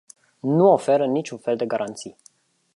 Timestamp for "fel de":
1.37-1.65